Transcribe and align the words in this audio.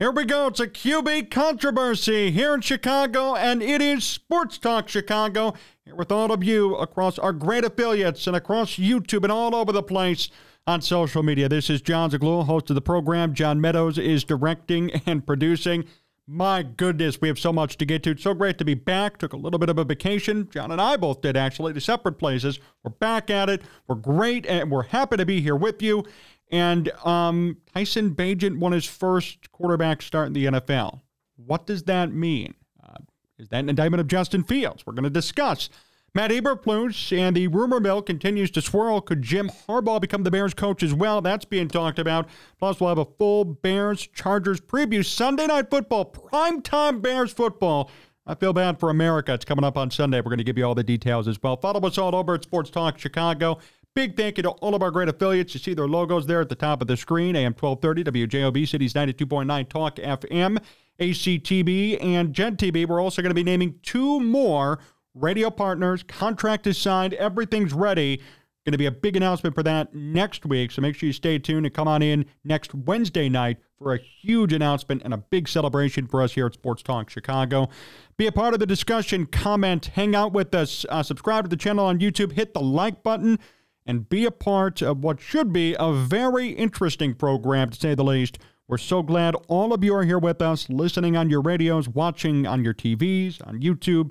Here 0.00 0.12
we 0.12 0.26
go. 0.26 0.46
It's 0.46 0.60
a 0.60 0.68
QB 0.68 1.28
controversy 1.28 2.30
here 2.30 2.54
in 2.54 2.60
Chicago, 2.60 3.34
and 3.34 3.60
it 3.60 3.82
is 3.82 4.04
Sports 4.04 4.56
Talk 4.56 4.88
Chicago. 4.88 5.54
Here 5.84 5.96
with 5.96 6.12
all 6.12 6.30
of 6.30 6.44
you 6.44 6.76
across 6.76 7.18
our 7.18 7.32
great 7.32 7.64
affiliates 7.64 8.28
and 8.28 8.36
across 8.36 8.76
YouTube 8.76 9.24
and 9.24 9.32
all 9.32 9.56
over 9.56 9.72
the 9.72 9.82
place 9.82 10.30
on 10.68 10.82
social 10.82 11.24
media. 11.24 11.48
This 11.48 11.68
is 11.68 11.82
Jon 11.82 12.12
Zaghloul, 12.12 12.44
host 12.44 12.70
of 12.70 12.76
the 12.76 12.80
program. 12.80 13.34
John 13.34 13.60
Meadows 13.60 13.98
is 13.98 14.22
directing 14.22 14.92
and 15.04 15.26
producing. 15.26 15.84
My 16.28 16.62
goodness, 16.62 17.20
we 17.20 17.26
have 17.26 17.38
so 17.40 17.52
much 17.52 17.76
to 17.78 17.84
get 17.84 18.04
to. 18.04 18.10
It's 18.10 18.22
so 18.22 18.34
great 18.34 18.58
to 18.58 18.64
be 18.64 18.74
back. 18.74 19.18
Took 19.18 19.32
a 19.32 19.36
little 19.36 19.58
bit 19.58 19.70
of 19.70 19.78
a 19.78 19.84
vacation. 19.84 20.48
John 20.52 20.70
and 20.70 20.80
I 20.80 20.96
both 20.96 21.22
did, 21.22 21.36
actually, 21.36 21.72
to 21.72 21.80
separate 21.80 22.18
places. 22.18 22.60
We're 22.84 22.90
back 22.90 23.30
at 23.30 23.48
it. 23.48 23.62
We're 23.88 23.96
great, 23.96 24.46
and 24.46 24.70
we're 24.70 24.84
happy 24.84 25.16
to 25.16 25.26
be 25.26 25.40
here 25.40 25.56
with 25.56 25.82
you. 25.82 26.04
And 26.50 26.90
um, 27.04 27.58
Tyson 27.74 28.14
Bagent 28.14 28.58
won 28.58 28.72
his 28.72 28.86
first 28.86 29.52
quarterback 29.52 30.02
start 30.02 30.28
in 30.28 30.32
the 30.32 30.46
NFL. 30.46 31.00
What 31.36 31.66
does 31.66 31.84
that 31.84 32.12
mean? 32.12 32.54
Uh, 32.82 32.96
is 33.38 33.48
that 33.48 33.60
an 33.60 33.68
indictment 33.68 34.00
of 34.00 34.08
Justin 34.08 34.44
Fields? 34.44 34.86
We're 34.86 34.94
going 34.94 35.04
to 35.04 35.10
discuss. 35.10 35.68
Matt 36.14 36.30
Eberflus 36.30 37.16
and 37.16 37.36
the 37.36 37.48
rumor 37.48 37.80
mill 37.80 38.00
continues 38.00 38.50
to 38.52 38.62
swirl. 38.62 39.00
Could 39.00 39.22
Jim 39.22 39.50
Harbaugh 39.68 40.00
become 40.00 40.22
the 40.22 40.30
Bears 40.30 40.54
coach 40.54 40.82
as 40.82 40.94
well? 40.94 41.20
That's 41.20 41.44
being 41.44 41.68
talked 41.68 41.98
about. 41.98 42.28
Plus, 42.58 42.80
we'll 42.80 42.88
have 42.88 42.98
a 42.98 43.04
full 43.04 43.44
Bears 43.44 44.06
Chargers 44.06 44.60
preview. 44.60 45.04
Sunday 45.04 45.46
night 45.46 45.70
football, 45.70 46.10
primetime 46.10 47.02
Bears 47.02 47.32
football. 47.32 47.90
I 48.26 48.34
feel 48.34 48.52
bad 48.52 48.80
for 48.80 48.90
America. 48.90 49.32
It's 49.32 49.44
coming 49.44 49.64
up 49.64 49.76
on 49.76 49.90
Sunday. 49.90 50.18
We're 50.18 50.30
going 50.30 50.38
to 50.38 50.44
give 50.44 50.58
you 50.58 50.64
all 50.64 50.74
the 50.74 50.82
details 50.82 51.28
as 51.28 51.42
well. 51.42 51.56
Follow 51.56 51.80
us 51.86 51.98
all 51.98 52.14
over 52.14 52.34
at 52.34 52.42
Sports 52.42 52.70
Talk 52.70 52.98
Chicago. 52.98 53.58
Big 53.98 54.16
thank 54.16 54.36
you 54.36 54.44
to 54.44 54.50
all 54.50 54.76
of 54.76 54.82
our 54.84 54.92
great 54.92 55.08
affiliates. 55.08 55.54
You 55.54 55.58
see 55.58 55.74
their 55.74 55.88
logos 55.88 56.24
there 56.24 56.40
at 56.40 56.48
the 56.48 56.54
top 56.54 56.80
of 56.80 56.86
the 56.86 56.96
screen. 56.96 57.34
AM 57.34 57.52
1230, 57.52 58.28
WJOB, 58.28 58.68
Cities 58.68 58.92
92.9, 58.92 59.68
Talk 59.68 59.96
FM, 59.96 60.62
ACTV, 61.00 62.00
and 62.00 62.32
JED 62.32 62.60
TV. 62.60 62.86
We're 62.86 63.02
also 63.02 63.22
going 63.22 63.30
to 63.30 63.34
be 63.34 63.42
naming 63.42 63.74
two 63.82 64.20
more 64.20 64.78
radio 65.14 65.50
partners. 65.50 66.04
Contract 66.04 66.68
is 66.68 66.78
signed. 66.78 67.14
Everything's 67.14 67.72
ready. 67.72 68.18
Going 68.64 68.70
to 68.70 68.78
be 68.78 68.86
a 68.86 68.92
big 68.92 69.16
announcement 69.16 69.56
for 69.56 69.64
that 69.64 69.92
next 69.92 70.46
week. 70.46 70.70
So 70.70 70.80
make 70.80 70.94
sure 70.94 71.08
you 71.08 71.12
stay 71.12 71.40
tuned 71.40 71.66
and 71.66 71.74
come 71.74 71.88
on 71.88 72.00
in 72.00 72.24
next 72.44 72.72
Wednesday 72.72 73.28
night 73.28 73.56
for 73.80 73.94
a 73.94 73.98
huge 73.98 74.52
announcement 74.52 75.02
and 75.04 75.12
a 75.12 75.18
big 75.18 75.48
celebration 75.48 76.06
for 76.06 76.22
us 76.22 76.34
here 76.34 76.46
at 76.46 76.54
Sports 76.54 76.84
Talk 76.84 77.10
Chicago. 77.10 77.68
Be 78.16 78.28
a 78.28 78.32
part 78.32 78.54
of 78.54 78.60
the 78.60 78.66
discussion, 78.66 79.26
comment, 79.26 79.86
hang 79.86 80.14
out 80.14 80.32
with 80.32 80.54
us, 80.54 80.86
uh, 80.88 81.02
subscribe 81.02 81.46
to 81.46 81.50
the 81.50 81.56
channel 81.56 81.84
on 81.84 81.98
YouTube, 81.98 82.30
hit 82.30 82.54
the 82.54 82.60
like 82.60 83.02
button 83.02 83.40
and 83.88 84.08
be 84.08 84.26
a 84.26 84.30
part 84.30 84.82
of 84.82 85.02
what 85.02 85.18
should 85.18 85.50
be 85.50 85.74
a 85.80 85.92
very 85.92 86.50
interesting 86.50 87.14
program, 87.14 87.70
to 87.70 87.80
say 87.80 87.94
the 87.94 88.04
least. 88.04 88.38
We're 88.68 88.76
so 88.76 89.02
glad 89.02 89.34
all 89.48 89.72
of 89.72 89.82
you 89.82 89.94
are 89.94 90.04
here 90.04 90.18
with 90.18 90.42
us, 90.42 90.68
listening 90.68 91.16
on 91.16 91.30
your 91.30 91.40
radios, 91.40 91.88
watching 91.88 92.46
on 92.46 92.62
your 92.62 92.74
TVs, 92.74 93.44
on 93.48 93.60
YouTube, 93.62 94.10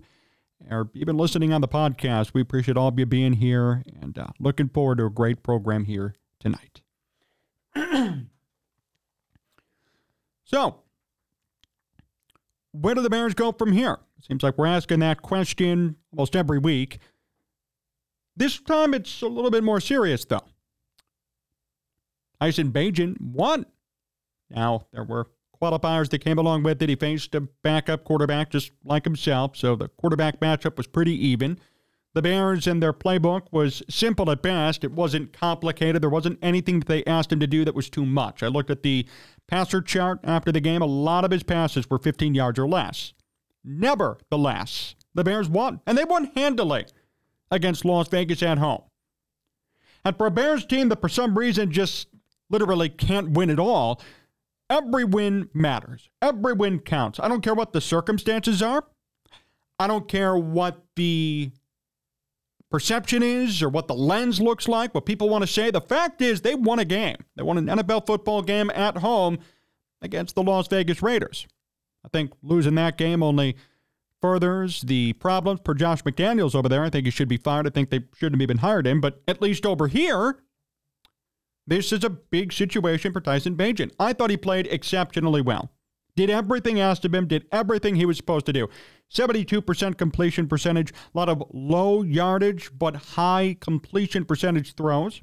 or 0.72 0.90
even 0.96 1.16
listening 1.16 1.54
on 1.54 1.62
the 1.62 1.68
podcast. 1.68 2.34
We 2.34 2.42
appreciate 2.42 2.76
all 2.76 2.88
of 2.88 2.98
you 2.98 3.06
being 3.06 3.34
here 3.34 3.84
and 4.02 4.18
uh, 4.18 4.30
looking 4.40 4.68
forward 4.68 4.98
to 4.98 5.06
a 5.06 5.12
great 5.12 5.44
program 5.44 5.86
here 5.86 6.16
tonight. 6.40 6.82
so, 10.44 10.80
where 12.72 12.96
do 12.96 13.02
the 13.02 13.12
Bears 13.12 13.36
go 13.36 13.52
from 13.52 13.74
here? 13.74 14.00
Seems 14.28 14.42
like 14.42 14.58
we're 14.58 14.66
asking 14.66 15.00
that 15.00 15.22
question 15.22 15.98
almost 16.12 16.36
every 16.36 16.58
week. 16.58 16.98
This 18.38 18.60
time 18.60 18.94
it's 18.94 19.24
a 19.24 19.28
little 19.28 19.50
bit 19.50 19.64
more 19.64 19.82
serious, 19.82 20.24
though. 20.24 20.46
Bagent 22.40 23.20
won. 23.20 23.66
Now, 24.52 24.86
there 24.94 25.04
were 25.04 25.28
qualifiers 25.60 26.10
that 26.10 26.20
came 26.20 26.38
along 26.38 26.62
with 26.62 26.80
it. 26.84 26.90
He 26.90 26.96
faced 26.96 27.34
a 27.34 27.42
backup 27.42 28.04
quarterback 28.04 28.52
just 28.52 28.72
like 28.86 29.06
himself, 29.06 29.58
so 29.58 29.76
the 29.76 29.88
quarterback 29.90 30.40
matchup 30.40 30.78
was 30.78 30.86
pretty 30.86 31.14
even. 31.28 31.58
The 32.14 32.22
Bears 32.22 32.68
and 32.68 32.82
their 32.82 32.94
playbook 32.94 33.48
was 33.52 33.82
simple 33.90 34.30
at 34.30 34.44
best. 34.44 34.84
It 34.84 34.92
wasn't 34.92 35.34
complicated. 35.34 36.04
There 36.04 36.10
wasn't 36.10 36.40
anything 36.44 36.80
that 36.80 36.88
they 36.88 37.04
asked 37.06 37.32
him 37.32 37.40
to 37.40 37.48
do 37.48 37.66
that 37.66 37.76
was 37.76 37.90
too 37.90 38.06
much. 38.06 38.44
I 38.44 38.48
looked 38.48 38.70
at 38.70 38.84
the 38.84 39.08
passer 39.48 39.82
chart 39.82 40.20
after 40.24 40.52
the 40.52 40.62
game. 40.62 40.84
A 40.84 40.88
lot 40.88 41.26
of 41.26 41.32
his 41.32 41.44
passes 41.44 41.90
were 41.90 41.98
15 41.98 42.36
yards 42.36 42.60
or 42.60 42.68
less. 42.68 43.14
Nevertheless, 43.64 44.96
the 45.16 45.24
Bears 45.24 45.50
won, 45.50 45.82
and 45.88 45.98
they 45.98 46.06
won 46.06 46.32
handily 46.36 46.86
against 47.52 47.86
Las 47.86 48.08
Vegas 48.08 48.44
at 48.44 48.58
home. 48.58 48.84
And 50.04 50.18
for 50.18 50.28
a 50.28 50.32
Bears 50.32 50.66
team 50.66 50.90
that 50.90 51.02
for 51.02 51.10
some 51.10 51.38
reason 51.38 51.72
just 51.72 52.08
literally 52.50 52.90
can't 52.90 53.32
win 53.32 53.50
at 53.50 53.60
all, 53.60 54.02
every 54.70 55.04
win 55.04 55.50
matters. 55.54 56.10
Every 56.22 56.54
win 56.54 56.80
counts. 56.80 57.20
I 57.20 57.28
don't 57.28 57.42
care 57.42 57.54
what 57.54 57.74
the 57.74 57.82
circumstances 57.82 58.62
are. 58.62 58.86
I 59.80 59.88
don't 59.88 60.08
care 60.08 60.36
what 60.36 60.84
the 60.96 61.52
perception 62.70 63.24
is 63.24 63.62
or 63.62 63.70
what 63.70 63.88
the 63.88 63.96
lens 63.96 64.42
looks 64.42 64.68
like, 64.68 64.94
what 64.94 65.06
people 65.06 65.30
want 65.30 65.44
to 65.44 65.48
say. 65.48 65.72
The 65.72 65.82
fact 65.82 66.22
is, 66.22 66.42
they 66.42 66.56
won 66.56 66.80
a 66.80 66.86
game. 66.86 67.18
They 67.36 67.44
won 67.44 67.58
an 67.58 67.68
NFL 67.68 68.06
football 68.06 68.42
game 68.42 68.70
at 68.72 68.98
home 68.98 69.40
against 70.02 70.36
the 70.36 70.44
Las 70.44 70.68
Vegas 70.68 71.02
Raiders. 71.02 71.48
I 72.04 72.10
think 72.10 72.32
losing 72.42 72.76
that 72.76 72.98
game 72.98 73.22
only 73.24 73.56
furthers 74.28 74.82
the 74.82 75.14
problems 75.14 75.62
for 75.64 75.74
Josh 75.74 76.04
McDaniels 76.04 76.54
over 76.54 76.68
there. 76.68 76.84
I 76.84 76.90
think 76.90 77.06
he 77.06 77.12
should 77.12 77.30
be 77.30 77.38
fired. 77.38 77.66
I 77.66 77.70
think 77.70 77.90
they 77.90 78.02
shouldn't 78.18 78.42
have 78.42 78.46
even 78.46 78.58
hired 78.58 78.86
him. 78.86 79.00
But 79.00 79.22
at 79.26 79.42
least 79.42 79.66
over 79.66 79.88
here, 79.88 80.44
this 81.66 81.94
is 81.94 82.04
a 82.04 82.10
big 82.10 82.52
situation 82.52 83.14
for 83.14 83.22
Tyson 83.22 83.56
Bagent. 83.56 83.94
I 83.98 84.12
thought 84.12 84.30
he 84.30 84.36
played 84.36 84.68
exceptionally 84.68 85.42
well. 85.42 85.72
Did 86.18 86.30
everything 86.30 86.78
asked 86.78 87.06
of 87.06 87.14
him, 87.14 87.26
did 87.28 87.46
everything 87.54 87.96
he 87.96 88.06
was 88.06 88.18
supposed 88.18 88.46
to 88.48 88.54
do. 88.54 88.68
72% 89.14 89.98
completion 89.98 90.48
percentage, 90.50 90.92
a 90.92 91.18
lot 91.18 91.30
of 91.30 91.42
low 91.54 92.02
yardage 92.02 92.70
but 92.78 92.96
high 92.96 93.56
completion 93.62 94.26
percentage 94.26 94.74
throws. 94.76 95.22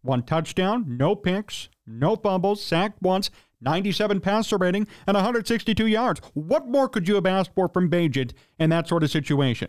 One 0.00 0.22
touchdown, 0.22 0.96
no 0.96 1.14
picks, 1.14 1.68
no 1.86 2.16
fumbles, 2.16 2.64
sacked 2.64 3.02
once, 3.02 3.30
97 3.60 4.20
passer 4.20 4.56
rating, 4.56 4.86
and 5.06 5.14
162 5.14 5.86
yards. 5.86 6.20
What 6.34 6.68
more 6.68 6.88
could 6.88 7.08
you 7.08 7.14
have 7.14 7.26
asked 7.26 7.54
for 7.54 7.68
from 7.68 7.90
Bagent 7.90 8.32
in 8.58 8.70
that 8.70 8.88
sort 8.88 9.02
of 9.02 9.10
situation? 9.10 9.68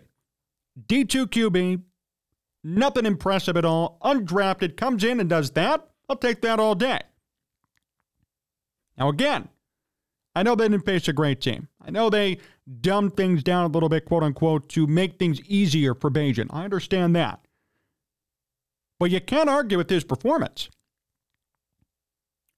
D2 0.86 1.26
QB, 1.26 1.82
nothing 2.62 3.06
impressive 3.06 3.56
at 3.56 3.64
all, 3.64 3.98
undrafted, 4.02 4.76
comes 4.76 5.04
in 5.04 5.20
and 5.20 5.28
does 5.28 5.50
that. 5.52 5.88
I'll 6.08 6.16
take 6.16 6.42
that 6.42 6.60
all 6.60 6.74
day. 6.74 7.00
Now, 8.96 9.08
again, 9.08 9.48
I 10.34 10.42
know 10.42 10.54
they 10.54 10.68
didn't 10.68 10.84
face 10.84 11.08
a 11.08 11.12
great 11.12 11.40
team. 11.40 11.68
I 11.80 11.90
know 11.90 12.10
they 12.10 12.38
dumbed 12.80 13.16
things 13.16 13.42
down 13.42 13.64
a 13.64 13.68
little 13.72 13.88
bit, 13.88 14.04
quote 14.04 14.22
unquote, 14.22 14.68
to 14.70 14.86
make 14.86 15.18
things 15.18 15.40
easier 15.42 15.94
for 15.94 16.10
Bagent. 16.10 16.48
I 16.50 16.64
understand 16.64 17.16
that. 17.16 17.40
But 18.98 19.10
you 19.10 19.20
can't 19.20 19.48
argue 19.48 19.78
with 19.78 19.90
his 19.90 20.04
performance. 20.04 20.68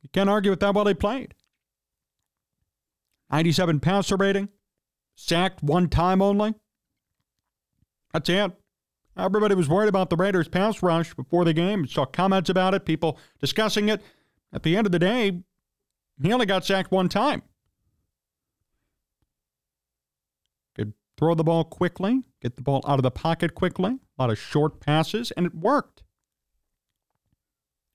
You 0.03 0.09
can't 0.13 0.31
argue 0.31 0.51
with 0.51 0.61
that 0.61 0.75
while 0.75 0.87
he 0.87 0.95
played. 0.95 1.35
97 3.31 3.81
passer 3.81 4.17
rating, 4.17 4.49
sacked 5.15 5.63
one 5.63 5.89
time 5.89 6.21
only. 6.21 6.55
That's 8.13 8.29
it. 8.29 8.53
Everybody 9.17 9.55
was 9.55 9.69
worried 9.69 9.89
about 9.89 10.11
the 10.11 10.17
Raiders' 10.17 10.49
pass 10.49 10.83
rush 10.83 11.15
before 11.15 11.45
the 11.45 11.53
game. 11.53 11.87
Saw 11.87 12.07
comments 12.07 12.49
about 12.49 12.75
it, 12.75 12.85
people 12.85 13.19
discussing 13.41 13.89
it. 13.89 14.03
At 14.53 14.63
the 14.63 14.77
end 14.77 14.87
of 14.87 14.93
the 14.93 14.99
day, 14.99 15.43
he 16.23 16.33
only 16.33 16.47
got 16.47 16.65
sacked 16.65 16.91
one 16.91 17.09
time. 17.09 17.43
Could 20.75 20.95
throw 21.17 21.35
the 21.35 21.45
ball 21.45 21.65
quickly, 21.65 22.23
get 22.41 22.57
the 22.57 22.63
ball 22.63 22.83
out 22.87 22.99
of 22.99 23.03
the 23.03 23.11
pocket 23.11 23.55
quickly, 23.55 23.99
a 24.19 24.23
lot 24.23 24.31
of 24.31 24.39
short 24.39 24.81
passes, 24.81 25.31
and 25.33 25.47
it 25.47 25.55
worked. 25.55 26.03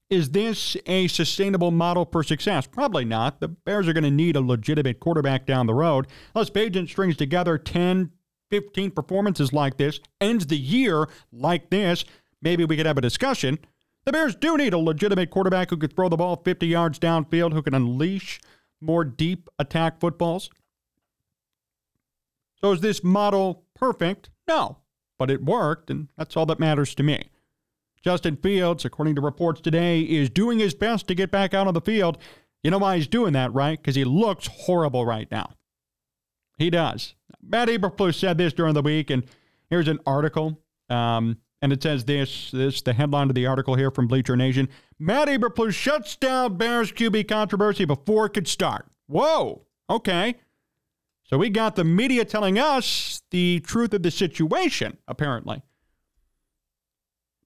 Is 0.09 0.29
this 0.29 0.77
a 0.85 1.07
sustainable 1.07 1.71
model 1.71 2.05
for 2.05 2.21
success? 2.21 2.67
Probably 2.67 3.05
not. 3.05 3.39
The 3.39 3.47
Bears 3.47 3.87
are 3.87 3.93
going 3.93 4.03
to 4.03 4.11
need 4.11 4.35
a 4.35 4.41
legitimate 4.41 4.99
quarterback 4.99 5.47
down 5.47 5.65
the 5.65 5.73
road. 5.73 6.07
Unless 6.35 6.51
Bagent 6.51 6.89
strings 6.89 7.17
together 7.17 7.57
10, 7.57 8.11
15 8.51 8.91
performances 8.91 9.51
like 9.51 9.77
this, 9.77 9.99
ends 10.21 10.45
the 10.45 10.57
year 10.57 11.07
like 11.31 11.71
this, 11.71 12.05
maybe 12.41 12.65
we 12.65 12.77
could 12.77 12.85
have 12.85 12.99
a 12.99 13.01
discussion. 13.01 13.57
The 14.05 14.11
Bears 14.11 14.35
do 14.35 14.55
need 14.55 14.73
a 14.73 14.77
legitimate 14.77 15.31
quarterback 15.31 15.71
who 15.71 15.77
could 15.77 15.95
throw 15.95 16.09
the 16.09 16.17
ball 16.17 16.39
50 16.45 16.67
yards 16.67 16.99
downfield, 16.99 17.53
who 17.53 17.63
can 17.63 17.73
unleash 17.73 18.39
more 18.79 19.03
deep 19.03 19.49
attack 19.57 19.99
footballs. 19.99 20.51
So 22.61 22.71
is 22.71 22.81
this 22.81 23.03
model 23.03 23.65
perfect? 23.73 24.29
No, 24.47 24.77
but 25.17 25.31
it 25.31 25.43
worked, 25.43 25.89
and 25.89 26.09
that's 26.15 26.37
all 26.37 26.45
that 26.45 26.59
matters 26.59 26.93
to 26.95 27.03
me. 27.03 27.29
Justin 28.05 28.37
Fields, 28.37 28.85
according 28.85 29.15
to 29.15 29.21
reports 29.21 29.59
today, 29.59 30.01
is 30.01 30.29
doing 30.29 30.59
his 30.59 30.75
best 30.75 31.07
to 31.07 31.15
get 31.15 31.31
back 31.31 31.55
out 31.55 31.65
on 31.65 31.73
the 31.73 31.81
field. 31.81 32.19
You 32.61 32.69
know 32.69 32.77
why 32.77 32.97
he's 32.97 33.07
doing 33.07 33.33
that, 33.33 33.51
right? 33.51 33.81
Because 33.81 33.95
he 33.95 34.03
looks 34.03 34.45
horrible 34.45 35.07
right 35.07 35.27
now. 35.31 35.53
He 36.59 36.69
does. 36.69 37.15
Matt 37.41 37.67
Eberflus 37.67 38.13
said 38.13 38.37
this 38.37 38.53
during 38.53 38.75
the 38.75 38.83
week, 38.83 39.09
and 39.09 39.23
here's 39.71 39.87
an 39.87 39.97
article. 40.05 40.61
Um, 40.87 41.39
and 41.63 41.73
it 41.73 41.81
says 41.81 42.05
this, 42.05 42.51
this 42.51 42.83
the 42.83 42.93
headline 42.93 43.29
of 43.29 43.33
the 43.33 43.47
article 43.47 43.73
here 43.73 43.89
from 43.89 44.05
Bleacher 44.05 44.35
Nation. 44.35 44.69
Matt 44.99 45.27
Eberflus 45.27 45.73
shuts 45.73 46.15
down 46.15 46.57
Bears 46.57 46.91
QB 46.91 47.27
controversy 47.27 47.85
before 47.85 48.27
it 48.27 48.35
could 48.35 48.47
start. 48.47 48.85
Whoa! 49.07 49.63
Okay. 49.89 50.35
So 51.23 51.39
we 51.39 51.49
got 51.49 51.75
the 51.75 51.83
media 51.83 52.23
telling 52.23 52.59
us 52.59 53.23
the 53.31 53.61
truth 53.61 53.95
of 53.95 54.03
the 54.03 54.11
situation, 54.11 54.97
apparently. 55.07 55.63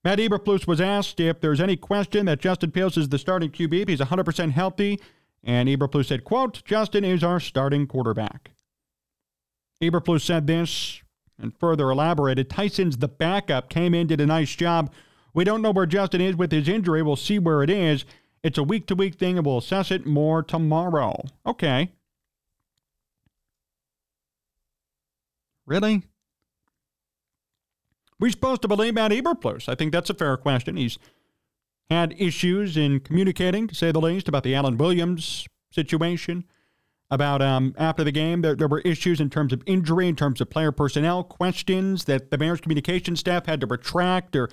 Matt 0.10 0.18
Eberflus 0.18 0.66
was 0.66 0.82
asked 0.82 1.20
if 1.20 1.40
there's 1.40 1.62
any 1.62 1.76
question 1.76 2.26
that 2.26 2.40
Justin 2.40 2.72
Fields 2.72 2.98
is 2.98 3.10
the 3.10 3.20
starting 3.20 3.52
QB 3.52 3.90
he's 3.90 4.00
100% 4.00 4.52
healthy, 4.54 5.00
and 5.44 5.70
Eberflus 5.70 6.08
said, 6.08 6.24
quote, 6.24 6.64
Justin 6.66 7.06
is 7.06 7.24
our 7.24 7.40
starting 7.40 7.86
quarterback. 7.86 8.50
Eberflus 9.84 10.22
said 10.22 10.48
this 10.48 11.04
and 11.38 11.56
further 11.60 11.92
elaborated, 11.92 12.50
Tyson's 12.50 12.98
the 12.98 13.08
backup, 13.08 13.70
came 13.70 13.94
in, 13.94 14.08
did 14.08 14.20
a 14.20 14.26
nice 14.26 14.56
job. 14.56 14.92
We 15.36 15.44
don't 15.44 15.62
know 15.62 15.70
where 15.70 15.86
Justin 15.86 16.22
is 16.22 16.36
with 16.36 16.52
his 16.52 16.68
injury. 16.68 17.04
We'll 17.04 17.16
see 17.16 17.38
where 17.38 17.62
it 17.62 17.70
is. 17.70 18.04
It's 18.42 18.58
a 18.58 18.64
week 18.64 18.88
to 18.88 18.96
week 18.96 19.14
thing, 19.14 19.38
and 19.38 19.46
we'll 19.46 19.60
assess 19.60 19.92
it 19.92 20.08
more 20.08 20.42
tomorrow. 20.42 21.24
Okay. 21.46 21.92
Really? 25.68 26.02
We 28.20 28.32
supposed 28.32 28.62
to 28.64 28.68
believe 28.68 28.94
Matt 28.94 29.12
Eberflus? 29.12 29.70
I 29.70 29.76
think 29.76 29.92
that's 29.92 30.10
a 30.10 30.14
fair 30.14 30.36
question. 30.38 30.76
He's 30.76 31.00
had 31.90 32.14
issues 32.18 32.78
in 32.78 33.00
communicating, 33.00 33.68
to 33.68 33.76
say 33.76 33.92
the 33.92 34.02
least, 34.02 34.28
about 34.28 34.44
the 34.44 34.54
Alan 34.56 34.78
Williams 34.78 35.48
situation. 35.72 36.46
About 37.12 37.42
um, 37.42 37.74
after 37.76 38.04
the 38.04 38.12
game, 38.12 38.42
there, 38.42 38.56
there 38.56 38.68
were 38.68 38.82
issues 38.82 39.20
in 39.20 39.32
terms 39.32 39.52
of 39.52 39.64
injury, 39.66 40.08
in 40.08 40.16
terms 40.16 40.42
of 40.42 40.52
player 40.52 40.72
personnel, 40.72 41.24
questions 41.24 42.06
that 42.06 42.30
the 42.30 42.38
Bears 42.38 42.62
communication 42.62 43.16
staff 43.16 43.48
had 43.48 43.60
to 43.62 43.68
retract 43.68 44.36
or 44.36 44.50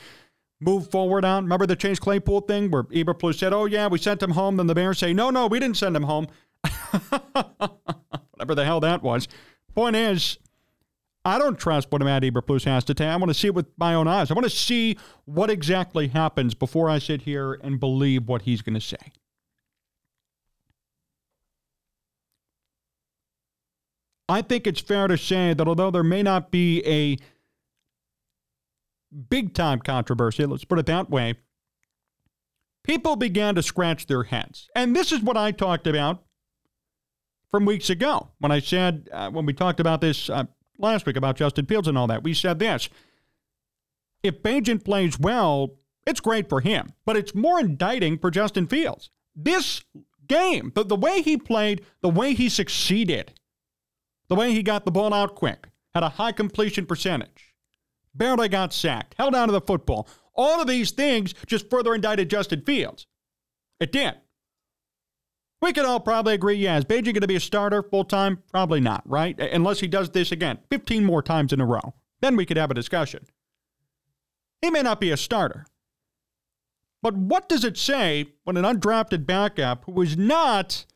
move 0.58 0.90
forward 0.90 1.22
on. 1.22 1.44
Remember 1.44 1.66
the 1.66 1.76
Chase 1.76 1.98
Claypool 1.98 2.42
thing 2.42 2.70
where 2.70 2.84
Eberflus 2.84 3.38
said, 3.38 3.52
"Oh 3.52 3.66
yeah, 3.66 3.88
we 3.88 3.98
sent 3.98 4.22
him 4.22 4.30
home." 4.30 4.56
Then 4.56 4.68
the 4.68 4.74
Bears 4.74 4.98
say, 4.98 5.12
"No, 5.12 5.28
no, 5.28 5.46
we 5.46 5.58
didn't 5.60 5.76
send 5.76 5.94
him 5.94 6.04
home." 6.04 6.28
Whatever 8.30 8.54
the 8.54 8.64
hell 8.64 8.80
that 8.80 9.02
was. 9.02 9.28
Point 9.74 9.96
is, 9.96 10.38
I 11.26 11.38
don't 11.38 11.58
trust 11.58 11.90
what 11.90 12.02
Matt 12.02 12.22
Eberflus 12.22 12.64
has 12.66 12.84
to 12.84 12.94
say. 12.96 13.04
I 13.04 13.16
want 13.16 13.30
to 13.30 13.34
see 13.34 13.48
it 13.48 13.54
with 13.54 13.66
my 13.76 13.94
own 13.94 14.06
eyes. 14.06 14.30
I 14.30 14.34
want 14.34 14.44
to 14.44 14.50
see 14.50 14.96
what 15.24 15.50
exactly 15.50 16.06
happens 16.06 16.54
before 16.54 16.88
I 16.88 17.00
sit 17.00 17.22
here 17.22 17.54
and 17.64 17.80
believe 17.80 18.28
what 18.28 18.42
he's 18.42 18.62
going 18.62 18.74
to 18.74 18.80
say. 18.80 19.12
I 24.28 24.40
think 24.40 24.68
it's 24.68 24.80
fair 24.80 25.08
to 25.08 25.18
say 25.18 25.52
that 25.52 25.66
although 25.66 25.90
there 25.90 26.04
may 26.04 26.22
not 26.22 26.52
be 26.52 26.80
a 26.86 27.16
big 29.28 29.52
time 29.52 29.80
controversy, 29.80 30.46
let's 30.46 30.64
put 30.64 30.78
it 30.78 30.86
that 30.86 31.10
way, 31.10 31.34
people 32.84 33.16
began 33.16 33.56
to 33.56 33.64
scratch 33.64 34.06
their 34.06 34.22
heads. 34.22 34.68
And 34.76 34.94
this 34.94 35.10
is 35.10 35.22
what 35.22 35.36
I 35.36 35.50
talked 35.50 35.88
about 35.88 36.22
from 37.50 37.64
weeks 37.64 37.90
ago 37.90 38.28
when 38.38 38.52
I 38.52 38.60
said, 38.60 39.08
uh, 39.12 39.30
when 39.30 39.44
we 39.44 39.52
talked 39.52 39.80
about 39.80 40.00
this 40.00 40.30
uh, 40.30 40.44
last 40.78 41.06
week 41.06 41.16
about 41.16 41.36
Justin 41.36 41.66
Fields 41.66 41.88
and 41.88 41.96
all 41.96 42.06
that. 42.06 42.22
We 42.22 42.34
said 42.34 42.58
this 42.58 42.88
if 44.22 44.42
Bagent 44.42 44.84
plays 44.84 45.18
well, 45.18 45.76
it's 46.06 46.20
great 46.20 46.48
for 46.48 46.60
him, 46.60 46.92
but 47.04 47.16
it's 47.16 47.34
more 47.34 47.60
indicting 47.60 48.18
for 48.18 48.30
Justin 48.30 48.66
Fields. 48.66 49.10
This 49.34 49.82
game, 50.26 50.72
the, 50.74 50.84
the 50.84 50.96
way 50.96 51.22
he 51.22 51.36
played, 51.36 51.84
the 52.00 52.08
way 52.08 52.34
he 52.34 52.48
succeeded, 52.48 53.34
the 54.28 54.34
way 54.34 54.52
he 54.52 54.62
got 54.62 54.84
the 54.84 54.90
ball 54.90 55.12
out 55.12 55.34
quick, 55.34 55.68
had 55.94 56.02
a 56.02 56.10
high 56.10 56.32
completion 56.32 56.86
percentage, 56.86 57.54
barely 58.14 58.48
got 58.48 58.72
sacked, 58.72 59.14
held 59.18 59.34
on 59.34 59.48
to 59.48 59.52
the 59.52 59.60
football. 59.60 60.08
All 60.34 60.60
of 60.60 60.66
these 60.66 60.90
things 60.90 61.34
just 61.46 61.70
further 61.70 61.94
indicted 61.94 62.30
Justin 62.30 62.62
Fields. 62.62 63.06
It 63.80 63.92
did. 63.92 64.14
We 65.62 65.72
can 65.72 65.86
all 65.86 66.00
probably 66.00 66.34
agree, 66.34 66.56
yeah, 66.56 66.76
is 66.76 66.84
Bagent 66.84 67.04
going 67.04 67.20
to 67.22 67.26
be 67.26 67.36
a 67.36 67.40
starter 67.40 67.82
full 67.82 68.04
time? 68.04 68.42
Probably 68.52 68.80
not, 68.80 69.02
right? 69.06 69.38
Unless 69.40 69.80
he 69.80 69.88
does 69.88 70.10
this 70.10 70.30
again 70.30 70.58
15 70.70 71.04
more 71.04 71.22
times 71.22 71.52
in 71.52 71.60
a 71.60 71.66
row. 71.66 71.94
Then 72.20 72.36
we 72.36 72.46
could 72.46 72.56
have 72.56 72.70
a 72.70 72.74
discussion. 72.74 73.26
He 74.60 74.70
may 74.70 74.82
not 74.82 75.00
be 75.00 75.10
a 75.10 75.16
starter. 75.16 75.66
But 77.02 77.14
what 77.16 77.48
does 77.48 77.64
it 77.64 77.76
say 77.76 78.26
when 78.44 78.56
an 78.56 78.64
undrafted 78.64 79.26
backup 79.26 79.84
who 79.84 80.02
is 80.02 80.16
not 80.16 80.86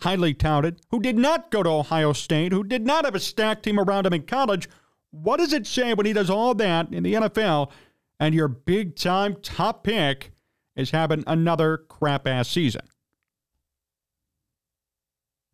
highly 0.00 0.34
touted, 0.34 0.80
who 0.90 1.00
did 1.00 1.16
not 1.16 1.50
go 1.50 1.62
to 1.62 1.70
Ohio 1.70 2.12
State, 2.12 2.52
who 2.52 2.64
did 2.64 2.84
not 2.84 3.04
have 3.04 3.14
a 3.14 3.20
stacked 3.20 3.62
team 3.62 3.78
around 3.78 4.06
him 4.06 4.12
in 4.12 4.22
college, 4.22 4.68
what 5.10 5.38
does 5.38 5.52
it 5.52 5.66
say 5.66 5.94
when 5.94 6.06
he 6.06 6.12
does 6.12 6.30
all 6.30 6.54
that 6.54 6.92
in 6.92 7.02
the 7.02 7.14
NFL 7.14 7.70
and 8.18 8.34
your 8.34 8.48
big 8.48 8.96
time 8.96 9.36
top 9.42 9.84
pick 9.84 10.32
is 10.74 10.90
having 10.90 11.22
another 11.26 11.78
crap 11.78 12.26
ass 12.26 12.48
season? 12.48 12.82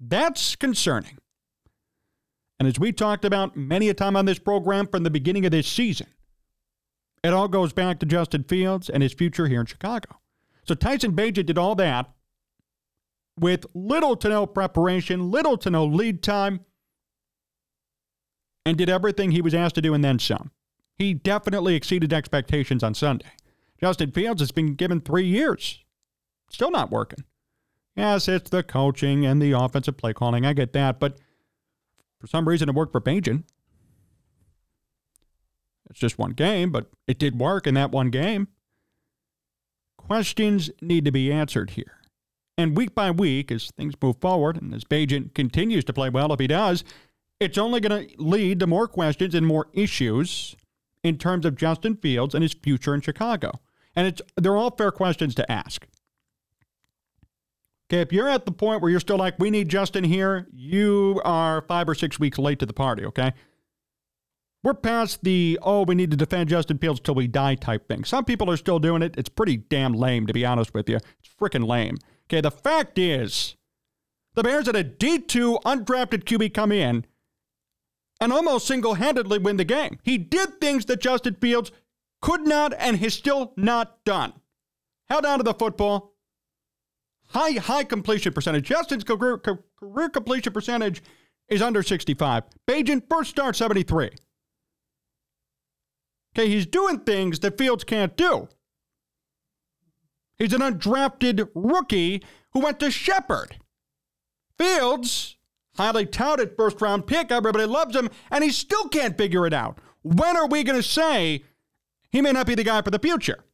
That's 0.01 0.57
concerning. 0.57 1.19
And 2.59 2.67
as 2.67 2.79
we 2.79 2.93
talked 2.93 3.25
about 3.25 3.57
many 3.57 3.89
a 3.89 3.95
time 3.95 4.17
on 4.17 4.25
this 4.25 4.39
program 4.39 4.87
from 4.87 5.03
the 5.05 5.11
beginning 5.11 5.45
of 5.45 5.53
this 5.53 5.67
season, 5.67 6.09
it 7.23 7.33
all 7.33 7.49
goes 7.49 7.73
back 7.73 7.99
to 8.01 8.07
Justin 8.07 8.45
Fields 8.45 8.89
and 8.89 9.03
his 9.03 9.13
future 9.13 9.47
here 9.47 9.61
in 9.61 9.67
Chicago. 9.67 10.21
So 10.65 10.75
Tyson 10.75 11.15
Bagent 11.15 11.47
did 11.47 11.59
all 11.59 11.75
that 11.77 12.11
with 13.39 13.67
little 13.75 14.17
to 14.17 14.29
no 14.29 14.47
preparation, 14.47 15.31
little 15.31 15.57
to 15.59 15.71
no 15.71 15.85
lead 15.85 16.23
time, 16.23 16.61
and 18.67 18.77
did 18.77 18.91
everything 18.91 19.31
he 19.31 19.41
was 19.41 19.55
asked 19.55 19.77
to 19.77 19.83
do 19.83 19.95
and 19.95 20.05
then 20.05 20.19
some. 20.19 20.51
He 20.97 21.15
definitely 21.15 21.75
exceeded 21.75 22.13
expectations 22.13 22.83
on 22.83 22.95
Sunday. 22.95 23.31
Justin 23.81 24.11
Fields 24.11 24.43
has 24.43 24.51
been 24.51 24.75
given 24.75 25.01
three 25.01 25.27
years. 25.27 25.85
Still 26.51 26.71
not 26.71 26.91
working. 26.91 27.25
Yes, 27.99 28.29
it's 28.29 28.49
the 28.49 28.63
coaching 28.63 29.27
and 29.27 29.43
the 29.43 29.51
offensive 29.51 29.97
play 29.97 30.13
calling. 30.13 30.47
I 30.47 30.53
get 30.53 30.73
that. 30.73 31.01
But 31.01 31.19
for 32.21 32.29
some 32.29 32.47
reason, 32.47 32.69
it 32.69 32.77
worked 32.77 32.93
for 32.93 33.01
Bagent. 33.01 33.43
It's 35.91 35.99
just 35.99 36.17
one 36.17 36.31
game, 36.31 36.71
but 36.71 36.87
it 37.09 37.19
did 37.19 37.41
work 37.41 37.67
in 37.67 37.75
that 37.75 37.91
one 37.91 38.11
game. 38.11 38.47
Questions 39.97 40.71
need 40.81 41.07
to 41.07 41.11
be 41.11 41.33
answered 41.33 41.71
here. 41.71 41.95
And 42.57 42.77
week 42.77 42.95
by 42.95 43.11
week, 43.11 43.51
as 43.51 43.73
things 43.77 43.95
move 44.01 44.21
forward 44.21 44.63
and 44.63 44.73
as 44.73 44.85
Bagent 44.85 45.35
continues 45.35 45.85
to 45.87 45.93
play 45.93 46.09
well, 46.09 46.33
if 46.33 46.39
he 46.39 46.47
does, 46.47 46.85
it's 47.41 47.59
only 47.59 47.81
going 47.81 48.07
to 48.07 48.23
lead 48.23 48.61
to 48.61 48.69
more 48.69 48.87
questions 48.87 49.35
and 49.35 49.45
more 49.45 49.71
issues 49.73 50.55
in 51.03 51.19
terms 51.19 51.45
of 51.45 51.57
Justin 51.57 51.97
Fields 51.97 52.33
and 52.33 52.43
his 52.45 52.55
future 52.55 52.95
in 52.95 53.01
Chicago. 53.01 53.59
And 53.97 54.07
it's 54.07 54.23
they're 54.37 54.57
all 54.57 54.71
fair 54.71 54.93
questions 54.93 55.35
to 55.35 55.51
ask. 55.51 55.89
Okay, 57.91 58.03
if 58.03 58.13
you're 58.13 58.29
at 58.29 58.45
the 58.45 58.53
point 58.53 58.83
where 58.83 58.91
you're 58.91 59.01
still 59.01 59.17
like, 59.17 59.39
we 59.39 59.51
need 59.51 59.71
Justin 59.71 60.05
here, 60.05 60.47
you 60.53 61.23
are 61.25 61.63
five 61.63 61.89
or 61.89 61.95
six 61.95 62.21
weeks 62.21 62.39
late 62.39 62.59
to 62.59 62.67
the 62.67 62.75
party, 62.75 63.05
okay? 63.07 63.33
We're 64.63 64.75
past 64.75 65.25
the, 65.25 65.59
oh, 65.63 65.85
we 65.85 65.95
need 65.95 66.11
to 66.11 66.17
defend 66.17 66.51
Justin 66.51 66.77
Fields 66.77 67.01
till 67.01 67.15
we 67.15 67.29
die 67.29 67.55
type 67.55 67.89
thing. 67.89 68.05
Some 68.05 68.27
people 68.27 68.51
are 68.51 68.59
still 68.59 68.79
doing 68.79 69.01
it. 69.01 69.15
It's 69.17 69.31
pretty 69.31 69.57
damn 69.57 69.95
lame, 69.95 70.27
to 70.27 70.35
be 70.35 70.45
honest 70.45 70.75
with 70.75 70.89
you. 70.89 70.97
It's 70.97 71.31
freaking 71.41 71.67
lame. 71.67 71.97
Okay, 72.27 72.43
the 72.43 72.51
fact 72.51 72.99
is, 72.99 73.57
the 74.35 74.43
Bears 74.43 74.67
had 74.67 74.77
a 74.77 74.85
D2 74.85 75.63
undrafted 75.63 76.25
QB 76.25 76.53
come 76.53 76.73
in 76.73 77.07
and 78.21 78.33
almost 78.33 78.67
single 78.67 78.95
handedly 78.95 79.39
win 79.39 79.57
the 79.57 79.65
game. 79.65 79.99
He 80.03 80.19
did 80.19 80.61
things 80.61 80.85
that 80.87 81.01
Justin 81.01 81.37
Fields 81.41 81.73
could 82.21 82.47
not 82.47 82.75
and 82.77 82.99
has 82.99 83.15
still 83.15 83.55
not 83.57 84.05
done. 84.05 84.35
Held 85.09 85.25
on 85.25 85.39
to 85.39 85.45
the 85.45 85.55
football, 85.55 86.13
high, 87.29 87.53
high 87.53 87.85
completion 87.85 88.33
percentage. 88.33 88.67
Justin's 88.67 89.05
career, 89.05 89.39
career 89.39 90.09
completion 90.09 90.53
percentage 90.53 91.03
is 91.49 91.63
under 91.63 91.83
65. 91.83 92.45
Bagent, 92.67 93.05
first 93.09 93.31
start, 93.31 93.57
73. 93.57 94.11
Okay, 96.37 96.49
he's 96.49 96.67
doing 96.67 97.01
things 97.01 97.41
that 97.41 97.59
Fields 97.59 97.85
can't 97.85 98.17
do. 98.17 98.49
He's 100.37 100.53
an 100.53 100.61
undrafted 100.61 101.49
rookie 101.55 102.23
who 102.53 102.61
went 102.61 102.79
to 102.81 102.91
Shepherd. 102.91 103.59
Fields, 104.57 105.37
highly 105.77 106.07
touted 106.07 106.57
first 106.57 106.81
round 106.81 107.07
pick, 107.07 107.33
everybody 107.33 107.65
loves 107.65 107.97
him, 107.97 108.09
and 108.31 108.45
he 108.45 108.51
still 108.51 108.89
can't 108.89 109.19
figure 109.19 109.47
it 109.47 109.53
out. 109.53 109.79
When 110.03 110.37
are 110.37 110.47
we 110.47 110.63
going 110.63 110.81
to 110.81 110.89
say 110.89 111.45
he 112.11 112.21
may 112.21 112.33
not 112.33 112.47
be 112.47 112.55
the 112.55 112.65
guy 112.65 112.83
for 112.83 112.91
the 112.91 112.99
future? 112.99 113.45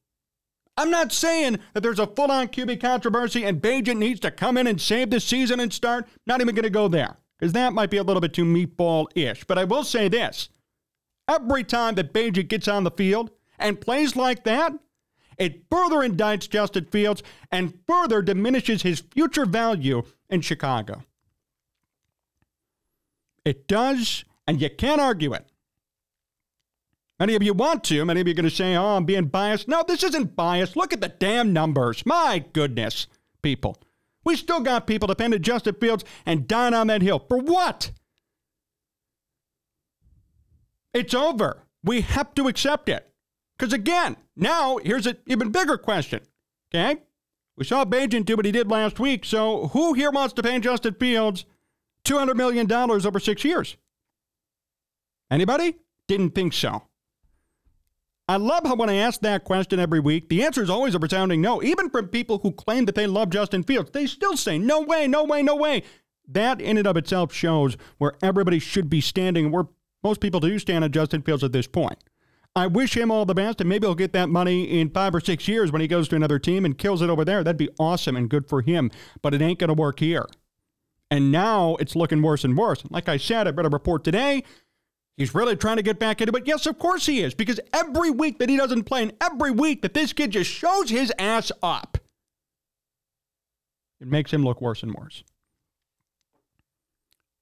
I'm 0.77 0.91
not 0.91 1.13
saying 1.13 1.59
that 1.73 1.83
there's 1.83 2.01
a 2.01 2.07
full 2.07 2.31
on 2.31 2.49
QB 2.49 2.81
controversy 2.81 3.45
and 3.45 3.63
Bagent 3.63 3.99
needs 3.99 4.21
to 4.21 4.31
come 4.31 4.57
in 4.57 4.67
and 4.67 4.81
save 4.81 5.11
the 5.11 5.21
season 5.21 5.61
and 5.61 5.73
start. 5.73 6.07
Not 6.27 6.41
even 6.41 6.55
going 6.55 6.65
to 6.65 6.71
go 6.71 6.89
there 6.89 7.17
because 7.39 7.53
that 7.53 7.73
might 7.73 7.91
be 7.91 7.99
a 7.99 8.03
little 8.03 8.21
bit 8.21 8.35
too 8.35 8.45
meatball 8.45 9.07
ish. 9.15 9.45
But 9.45 9.59
I 9.59 9.65
will 9.65 9.85
say 9.85 10.09
this 10.09 10.49
every 11.29 11.63
time 11.63 11.95
that 11.95 12.13
Bagent 12.13 12.49
gets 12.49 12.67
on 12.67 12.85
the 12.85 12.91
field 12.91 13.31
and 13.59 13.81
plays 13.81 14.17
like 14.17 14.45
that, 14.45 14.73
it 15.39 15.65
further 15.71 15.97
indicts 15.97 16.49
Justin 16.49 16.87
Fields 16.87 17.23
and 17.51 17.79
further 17.87 18.23
diminishes 18.23 18.83
his 18.83 19.01
future 19.01 19.47
value 19.47 20.03
in 20.29 20.41
Chicago. 20.41 21.05
It 23.45 23.69
does, 23.69 24.25
and 24.47 24.61
you 24.61 24.71
can't 24.71 25.01
argue 25.01 25.35
it. 25.35 25.47
Many 27.21 27.37
of 27.37 27.43
you 27.43 27.55
want 27.55 27.85
to. 27.85 28.05
Many 28.05 28.21
of 28.21 28.27
you 28.27 28.33
are 28.33 28.37
going 28.37 28.49
to 28.49 28.55
say, 28.55 28.75
oh, 28.75 28.97
I'm 28.97 29.05
being 29.05 29.27
biased. 29.27 29.69
No, 29.69 29.85
this 29.87 30.03
isn't 30.03 30.35
biased. 30.35 30.77
Look 30.77 30.93
at 30.93 31.01
the 31.01 31.09
damn 31.09 31.53
numbers. 31.53 32.05
My 32.05 32.45
goodness, 32.53 33.07
people. 33.43 33.77
We 34.25 34.37
still 34.37 34.61
got 34.61 34.87
people 34.87 35.07
defending 35.07 35.43
Justin 35.43 35.77
Fields 35.81 36.05
and 36.27 36.49
dying 36.49 36.75
on 36.75 36.89
that 36.89 37.03
hill. 37.03 37.25
For 37.29 37.39
what? 37.39 37.93
It's 40.93 41.15
over. 41.15 41.63
We 41.83 42.01
have 42.01 42.35
to 42.35 42.49
accept 42.49 42.89
it. 42.89 43.09
Because 43.57 43.73
again, 43.73 44.17
now 44.35 44.79
here's 44.79 45.07
an 45.07 45.19
even 45.27 45.51
bigger 45.51 45.77
question. 45.77 46.21
Okay? 46.75 47.01
We 47.57 47.65
saw 47.65 47.85
Bagent 47.85 48.25
do 48.25 48.37
what 48.37 48.47
he 48.47 48.53
did 48.53 48.71
last 48.71 48.99
week. 48.99 49.25
So 49.25 49.69
who 49.69 49.93
here 49.93 50.11
wants 50.11 50.35
to 50.35 50.43
pay 50.43 50.59
Justin 50.59 50.95
Fields 50.95 51.45
$200 52.05 52.35
million 52.35 52.71
over 52.73 53.21
six 53.21 53.45
years? 53.45 53.77
Anybody? 55.31 55.77
Didn't 56.09 56.35
think 56.35 56.53
so. 56.53 56.83
I 58.27 58.37
love 58.37 58.63
how 58.65 58.75
when 58.75 58.89
I 58.89 58.95
ask 58.95 59.21
that 59.21 59.45
question 59.45 59.79
every 59.79 60.01
week, 60.01 60.31
the 60.31 60.43
answer 60.45 60.63
is 60.63 60.71
always 60.71 60.95
a 60.95 60.99
resounding 60.99 61.43
no. 61.43 61.63
Even 61.63 61.91
from 61.91 62.09
people 62.09 62.39
who 62.39 62.53
claim 62.53 62.87
that 62.87 62.95
they 62.95 63.07
love 63.07 63.29
Justin 63.29 63.63
Fields, 63.63 63.91
they 63.91 64.07
still 64.07 64.37
say, 64.37 64.57
no 64.57 64.81
way, 64.81 65.07
no 65.07 65.25
way, 65.25 65.43
no 65.43 65.55
way. 65.55 65.83
That 66.27 66.59
in 66.61 66.79
and 66.79 66.87
of 66.87 66.97
itself 66.97 67.35
shows 67.35 67.77
where 67.99 68.15
everybody 68.23 68.59
should 68.59 68.89
be 68.89 69.03
standing, 69.03 69.51
where 69.51 69.65
most 70.03 70.21
people 70.21 70.41
do 70.41 70.59
stand 70.59 70.85
on 70.85 70.93
Justin 70.93 71.21
Fields 71.21 71.45
at 71.45 71.53
this 71.53 71.67
point. 71.67 71.99
I 72.57 72.67
wish 72.67 72.97
him 72.97 73.11
all 73.11 73.27
the 73.27 73.35
best, 73.35 73.61
and 73.61 73.69
maybe 73.69 73.87
he'll 73.87 73.95
get 73.95 74.13
that 74.15 74.31
money 74.31 74.81
in 74.81 74.89
five 74.89 75.15
or 75.15 75.21
six 75.21 75.47
years 75.47 75.71
when 75.71 75.83
he 75.83 75.89
goes 75.89 76.09
to 76.09 76.17
another 76.17 76.39
team 76.39 76.65
and 76.65 76.79
kills 76.79 77.03
it 77.03 77.11
over 77.11 77.25
there. 77.27 77.45
That'd 77.45 77.59
be 77.59 77.69
awesome 77.79 78.17
and 78.17 78.31
good 78.31 78.49
for 78.49 78.63
him, 78.63 78.91
but 79.21 79.35
it 79.35 79.43
ain't 79.43 79.59
going 79.59 79.69
to 79.69 79.75
work 79.75 80.01
here. 80.01 80.27
And 81.11 81.31
now 81.31 81.77
it's 81.77 81.95
looking 81.97 82.23
worse 82.23 82.45
and 82.45 82.57
worse. 82.57 82.83
Like 82.91 83.09
I 83.09 83.19
said, 83.19 83.47
I 83.47 83.51
read 83.51 83.67
a 83.67 83.71
report 83.71 84.03
today 84.03 84.45
He's 85.17 85.35
really 85.35 85.57
trying 85.57 85.77
to 85.77 85.83
get 85.83 86.01
back 86.01 86.21
into 86.21 86.37
it. 86.37 86.47
Yes, 86.47 86.67
of 86.67 86.79
course 86.79 87.07
he 87.07 87.23
is, 87.23 87.35
because 87.35 87.61
every 87.73 88.11
week 88.11 88.39
that 88.41 88.49
he 88.49 88.57
doesn't 88.57 88.85
play 88.85 89.03
and 89.03 89.13
every 89.21 89.53
week 89.53 89.83
that 89.83 89.95
this 89.95 90.13
kid 90.13 90.33
just 90.33 90.51
shows 90.51 90.91
his 90.91 91.13
ass 91.19 91.53
up, 91.63 91.99
it 94.01 94.09
makes 94.09 94.33
him 94.33 94.43
look 94.43 94.61
worse 94.61 94.83
and 94.83 94.93
worse. 94.93 95.23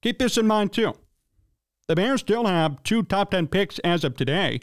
Keep 0.02 0.18
this 0.18 0.36
in 0.36 0.46
mind, 0.46 0.72
too. 0.72 0.94
The 1.88 1.96
Bears 1.96 2.20
still 2.20 2.46
have 2.46 2.82
two 2.82 3.02
top 3.02 3.30
10 3.30 3.46
picks 3.46 3.78
as 3.80 4.04
of 4.04 4.16
today. 4.16 4.60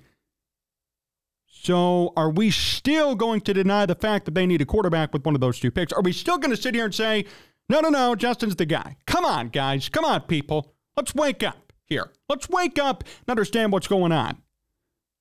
So 1.48 2.14
are 2.16 2.30
we 2.30 2.52
still 2.52 3.16
going 3.16 3.42
to 3.42 3.54
deny 3.54 3.86
the 3.86 3.96
fact 3.96 4.26
that 4.26 4.36
they 4.36 4.46
need 4.46 4.62
a 4.62 4.66
quarterback 4.66 5.14
with 5.14 5.26
one 5.26 5.36
of 5.36 5.42
those 5.42 5.60
two 5.60 5.72
picks? 5.72 5.92
Are 5.92 6.02
we 6.02 6.14
still 6.14 6.38
going 6.38 6.56
to 6.56 6.62
sit 6.62 6.76
here 6.76 6.86
and 6.86 6.96
say, 6.96 7.26
no, 7.68 7.82
no, 7.82 7.90
no, 7.90 8.16
Justin's 8.16 8.56
the 8.56 8.66
guy? 8.66 8.98
Come 9.08 9.26
on, 9.26 9.50
guys. 9.50 9.90
Come 9.90 10.06
on, 10.06 10.22
people. 10.22 10.74
Let's 10.96 11.16
wake 11.16 11.44
up 11.44 11.69
here. 11.90 12.12
Let's 12.30 12.50
wake 12.50 12.78
up 12.80 13.04
and 13.04 13.30
understand 13.30 13.72
what's 13.72 13.88
going 13.88 14.12
on. 14.12 14.38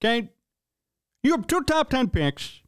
Okay? 0.01 0.31
You 1.23 1.33
have 1.33 1.47
two 1.47 1.63
top 1.63 1.91
10 1.91 2.11
picks. 2.11 2.61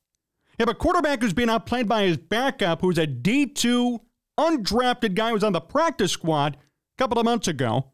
You 0.59 0.64
have 0.66 0.69
a 0.69 0.75
quarterback 0.75 1.23
who's 1.23 1.33
being 1.33 1.50
outplayed 1.50 1.88
by 1.88 2.02
his 2.02 2.16
backup, 2.16 2.80
who's 2.80 2.99
a 2.99 3.07
D2 3.07 4.00
undrafted 4.38 5.14
guy 5.14 5.30
who's 5.30 5.45
on 5.45 5.52
the 5.52 5.61
practice 5.61 6.12
squad 6.12 6.57
a 6.57 6.99
couple 6.99 7.19
of 7.19 7.25
months 7.25 7.49
ago. 7.49 7.87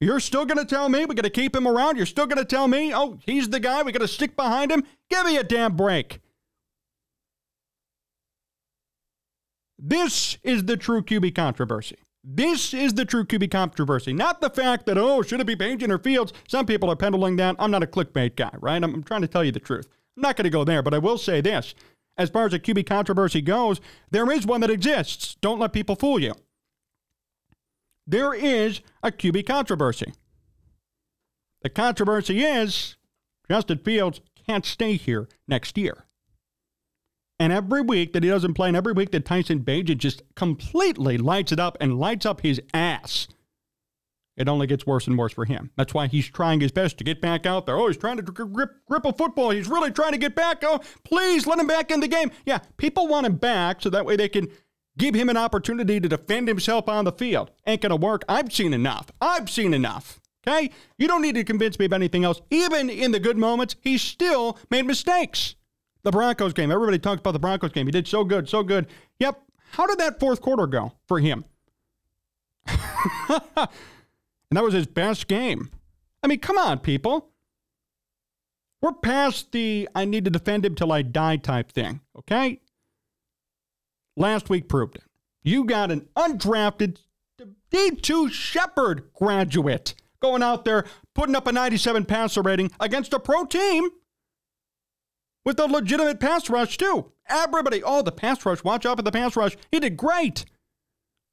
You're 0.00 0.20
still 0.20 0.44
going 0.46 0.58
to 0.58 0.64
tell 0.64 0.88
me 0.88 1.04
we 1.04 1.14
got 1.14 1.22
to 1.22 1.30
keep 1.30 1.54
him 1.54 1.66
around? 1.66 1.96
You're 1.96 2.06
still 2.06 2.26
going 2.26 2.38
to 2.38 2.44
tell 2.44 2.68
me, 2.68 2.94
oh, 2.94 3.18
he's 3.26 3.48
the 3.48 3.60
guy, 3.60 3.82
we 3.82 3.92
got 3.92 4.00
to 4.00 4.08
stick 4.08 4.36
behind 4.36 4.70
him? 4.70 4.84
Give 5.10 5.24
me 5.24 5.36
a 5.36 5.42
damn 5.42 5.76
break. 5.76 6.20
This 9.78 10.38
is 10.42 10.64
the 10.64 10.76
true 10.76 11.02
QB 11.02 11.34
controversy. 11.34 11.98
This 12.24 12.74
is 12.74 12.94
the 12.94 13.04
true 13.04 13.24
QB 13.24 13.50
controversy, 13.50 14.12
not 14.12 14.40
the 14.40 14.50
fact 14.50 14.86
that, 14.86 14.98
oh, 14.98 15.22
should 15.22 15.40
it 15.40 15.46
be 15.46 15.56
Bagent 15.56 15.90
or 15.90 15.98
Fields? 15.98 16.32
Some 16.48 16.66
people 16.66 16.90
are 16.90 16.96
pendling 16.96 17.36
that. 17.38 17.56
I'm 17.58 17.70
not 17.70 17.82
a 17.82 17.86
clickbait 17.86 18.36
guy, 18.36 18.50
right? 18.60 18.82
I'm, 18.82 18.94
I'm 18.94 19.02
trying 19.02 19.22
to 19.22 19.28
tell 19.28 19.44
you 19.44 19.52
the 19.52 19.60
truth. 19.60 19.88
I'm 20.16 20.22
not 20.22 20.36
going 20.36 20.44
to 20.44 20.50
go 20.50 20.64
there, 20.64 20.82
but 20.82 20.94
I 20.94 20.98
will 20.98 21.18
say 21.18 21.40
this. 21.40 21.74
As 22.16 22.30
far 22.30 22.46
as 22.46 22.52
a 22.52 22.58
QB 22.58 22.86
controversy 22.86 23.40
goes, 23.40 23.80
there 24.10 24.30
is 24.30 24.44
one 24.44 24.60
that 24.62 24.70
exists. 24.70 25.36
Don't 25.40 25.60
let 25.60 25.72
people 25.72 25.94
fool 25.94 26.20
you. 26.20 26.34
There 28.06 28.34
is 28.34 28.80
a 29.02 29.12
QB 29.12 29.46
controversy. 29.46 30.12
The 31.62 31.70
controversy 31.70 32.42
is 32.42 32.96
Justin 33.48 33.78
Fields 33.78 34.20
can't 34.46 34.66
stay 34.66 34.96
here 34.96 35.28
next 35.46 35.78
year. 35.78 36.07
And 37.40 37.52
every 37.52 37.82
week 37.82 38.12
that 38.12 38.24
he 38.24 38.28
doesn't 38.28 38.54
play, 38.54 38.68
and 38.68 38.76
every 38.76 38.92
week 38.92 39.12
that 39.12 39.24
Tyson 39.24 39.60
Bagent 39.60 39.98
just 39.98 40.22
completely 40.34 41.18
lights 41.18 41.52
it 41.52 41.60
up 41.60 41.76
and 41.80 41.98
lights 41.98 42.26
up 42.26 42.40
his 42.40 42.60
ass, 42.74 43.28
it 44.36 44.48
only 44.48 44.66
gets 44.66 44.86
worse 44.86 45.06
and 45.06 45.18
worse 45.18 45.32
for 45.32 45.44
him. 45.44 45.70
That's 45.76 45.94
why 45.94 46.06
he's 46.06 46.28
trying 46.28 46.60
his 46.60 46.72
best 46.72 46.98
to 46.98 47.04
get 47.04 47.20
back 47.20 47.46
out 47.46 47.66
there. 47.66 47.76
Oh, 47.76 47.88
he's 47.88 47.96
trying 47.96 48.16
to 48.16 48.22
grip, 48.22 48.70
grip 48.86 49.04
a 49.04 49.12
football. 49.12 49.50
He's 49.50 49.68
really 49.68 49.90
trying 49.90 50.12
to 50.12 50.18
get 50.18 50.34
back. 50.34 50.62
Oh, 50.62 50.80
please 51.04 51.46
let 51.46 51.58
him 51.58 51.66
back 51.66 51.90
in 51.90 52.00
the 52.00 52.08
game. 52.08 52.30
Yeah, 52.46 52.58
people 52.76 53.08
want 53.08 53.26
him 53.26 53.36
back 53.36 53.82
so 53.82 53.90
that 53.90 54.06
way 54.06 54.16
they 54.16 54.28
can 54.28 54.48
give 54.96 55.14
him 55.14 55.28
an 55.28 55.36
opportunity 55.36 56.00
to 56.00 56.08
defend 56.08 56.48
himself 56.48 56.88
on 56.88 57.04
the 57.04 57.12
field. 57.12 57.50
Ain't 57.66 57.82
going 57.82 57.90
to 57.90 57.96
work. 57.96 58.22
I've 58.28 58.52
seen 58.52 58.72
enough. 58.72 59.10
I've 59.20 59.48
seen 59.48 59.74
enough. 59.74 60.20
Okay? 60.46 60.70
You 60.98 61.08
don't 61.08 61.22
need 61.22 61.34
to 61.34 61.44
convince 61.44 61.78
me 61.78 61.86
of 61.86 61.92
anything 61.92 62.24
else. 62.24 62.40
Even 62.50 62.90
in 62.90 63.12
the 63.12 63.20
good 63.20 63.36
moments, 63.36 63.76
he 63.80 63.98
still 63.98 64.58
made 64.70 64.86
mistakes. 64.86 65.56
The 66.08 66.12
Broncos 66.12 66.54
game. 66.54 66.70
Everybody 66.70 66.98
talks 66.98 67.20
about 67.20 67.32
the 67.32 67.38
Broncos 67.38 67.70
game. 67.70 67.84
He 67.84 67.92
did 67.92 68.08
so 68.08 68.24
good, 68.24 68.48
so 68.48 68.62
good. 68.62 68.86
Yep. 69.18 69.42
How 69.72 69.86
did 69.86 69.98
that 69.98 70.18
fourth 70.18 70.40
quarter 70.40 70.66
go 70.66 70.92
for 71.06 71.20
him? 71.20 71.44
and 72.66 73.68
that 74.52 74.64
was 74.64 74.72
his 74.72 74.86
best 74.86 75.28
game. 75.28 75.68
I 76.22 76.26
mean, 76.28 76.38
come 76.38 76.56
on, 76.56 76.78
people. 76.78 77.28
We're 78.80 78.94
past 78.94 79.52
the 79.52 79.86
I 79.94 80.06
need 80.06 80.24
to 80.24 80.30
defend 80.30 80.64
him 80.64 80.74
till 80.74 80.92
I 80.92 81.02
die 81.02 81.36
type 81.36 81.72
thing, 81.72 82.00
okay? 82.20 82.62
Last 84.16 84.48
week 84.48 84.66
proved 84.66 84.96
it. 84.96 85.04
You 85.42 85.64
got 85.64 85.90
an 85.90 86.08
undrafted 86.16 87.02
D2 87.70 88.32
Shepherd 88.32 89.12
graduate 89.12 89.94
going 90.22 90.42
out 90.42 90.64
there 90.64 90.86
putting 91.14 91.36
up 91.36 91.46
a 91.46 91.52
97 91.52 92.06
passer 92.06 92.40
rating 92.40 92.70
against 92.80 93.12
a 93.12 93.20
pro 93.20 93.44
team 93.44 93.90
with 95.48 95.58
a 95.58 95.64
legitimate 95.64 96.20
pass 96.20 96.50
rush, 96.50 96.76
too. 96.76 97.10
Everybody, 97.26 97.82
oh, 97.82 98.02
the 98.02 98.12
pass 98.12 98.44
rush, 98.44 98.62
watch 98.62 98.84
out 98.84 98.98
for 98.98 99.02
the 99.02 99.10
pass 99.10 99.34
rush. 99.34 99.56
He 99.72 99.80
did 99.80 99.96
great. 99.96 100.44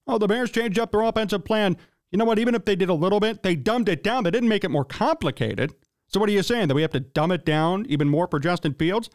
Oh, 0.08 0.18
the 0.18 0.26
Bears 0.26 0.52
changed 0.52 0.80
up 0.80 0.94
their 0.94 1.02
offensive 1.02 1.44
plan. 1.44 1.76
You 2.12 2.18
know 2.18 2.24
what? 2.24 2.40
Even 2.40 2.56
if 2.56 2.64
they 2.64 2.78
did 2.78 2.88
a 2.88 2.94
little 2.94 3.20
bit, 3.20 3.44
they 3.44 3.58
dumbed 3.58 3.90
it 3.90 4.04
down. 4.04 4.24
They 4.24 4.32
didn't 4.32 4.48
make 4.48 4.64
it 4.64 4.72
more 4.72 4.86
complicated. 4.86 5.76
So, 6.08 6.22
what 6.22 6.30
are 6.30 6.32
you 6.32 6.44
saying? 6.44 6.70
That 6.70 6.76
we 6.76 6.82
have 6.82 6.92
to 6.92 7.02
dumb 7.02 7.30
it 7.30 7.44
down 7.44 7.86
even 7.90 8.08
more 8.08 8.26
for 8.26 8.40
Justin 8.40 8.74
Fields? 8.74 9.10